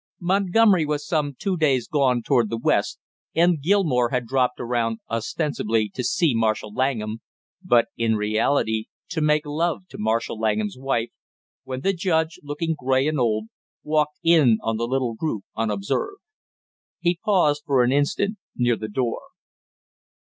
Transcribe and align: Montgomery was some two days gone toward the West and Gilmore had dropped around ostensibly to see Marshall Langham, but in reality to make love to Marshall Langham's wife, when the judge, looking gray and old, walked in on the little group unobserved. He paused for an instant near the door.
Montgomery 0.19 0.83
was 0.83 1.05
some 1.05 1.35
two 1.37 1.55
days 1.55 1.87
gone 1.87 2.23
toward 2.23 2.49
the 2.49 2.57
West 2.57 2.97
and 3.35 3.61
Gilmore 3.61 4.09
had 4.09 4.25
dropped 4.25 4.59
around 4.59 4.97
ostensibly 5.11 5.91
to 5.93 6.03
see 6.03 6.33
Marshall 6.33 6.73
Langham, 6.73 7.21
but 7.63 7.85
in 7.95 8.15
reality 8.15 8.85
to 9.09 9.21
make 9.21 9.45
love 9.45 9.87
to 9.89 9.99
Marshall 9.99 10.39
Langham's 10.39 10.73
wife, 10.75 11.11
when 11.65 11.81
the 11.81 11.93
judge, 11.93 12.39
looking 12.41 12.73
gray 12.75 13.07
and 13.07 13.19
old, 13.19 13.45
walked 13.83 14.17
in 14.23 14.57
on 14.63 14.77
the 14.77 14.87
little 14.87 15.13
group 15.13 15.43
unobserved. 15.55 16.23
He 16.99 17.19
paused 17.23 17.61
for 17.67 17.83
an 17.83 17.91
instant 17.91 18.39
near 18.55 18.75
the 18.77 18.87
door. 18.89 19.19